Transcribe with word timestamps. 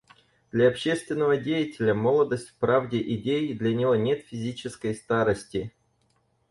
Для 0.51 0.67
общественного 0.67 1.37
деятеля 1.37 1.93
молодость 1.93 2.49
в 2.49 2.55
правде 2.55 2.99
идей, 3.13 3.53
для 3.53 3.71
него 3.75 3.95
нет 3.95 4.25
физической 4.25 4.95
старости. 4.95 5.73